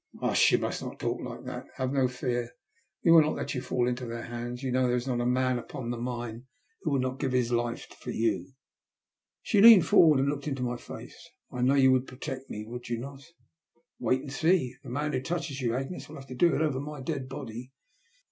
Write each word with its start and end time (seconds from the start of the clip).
"Hush! 0.19 0.51
You 0.53 0.57
must 0.57 0.81
not 0.81 0.99
talk 0.99 1.21
like 1.21 1.43
that. 1.43 1.67
Have 1.75 1.91
no 1.93 2.07
fear, 2.07 2.55
we 3.03 3.11
will 3.11 3.21
not 3.21 3.35
let 3.35 3.53
you 3.53 3.61
fall 3.61 3.87
into 3.87 4.07
their 4.07 4.23
hands, 4.23 4.63
Yoa 4.63 4.69
A 4.69 4.71
TfiBBIBliE 4.71 4.71
SUBPBISB. 4.71 4.71
261 4.71 4.71
know 4.73 4.81
that 4.81 4.87
there 4.87 4.95
is 4.95 5.07
nut 5.07 5.21
a 5.21 5.25
man 5.27 5.59
upon 5.59 5.89
the 5.91 5.97
mine 5.97 6.45
who 6.81 6.91
would 6.93 7.01
not 7.03 7.19
give 7.19 7.31
his 7.33 7.51
life 7.51 7.85
for 7.99 8.09
you." 8.09 8.39
^ 8.49 8.55
She 9.43 9.61
leaned 9.61 9.65
a 9.65 9.67
little 9.77 9.89
forward 9.91 10.19
and 10.21 10.29
looked 10.29 10.47
into 10.47 10.63
my 10.63 10.77
face. 10.77 11.29
"I 11.51 11.61
know 11.61 11.75
you 11.75 11.91
would 11.91 12.07
protect 12.07 12.49
me, 12.49 12.65
would 12.65 12.89
you 12.89 12.97
not?"" 12.97 13.23
Wait 13.99 14.21
and 14.21 14.33
see. 14.33 14.73
The 14.81 14.89
man 14.89 15.13
who 15.13 15.21
touches 15.21 15.61
you, 15.61 15.75
Agnes, 15.75 16.09
will 16.09 16.15
have 16.15 16.25
to 16.29 16.35
do 16.35 16.55
it 16.55 16.63
over 16.63 16.79
my 16.79 16.99
dead 16.99 17.29
body. 17.29 17.71